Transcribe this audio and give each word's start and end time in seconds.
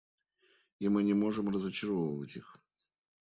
И 0.79 0.89
мы 0.89 1.03
не 1.03 1.13
можем 1.13 1.49
разочаровывать 1.51 2.35
их. 2.35 2.57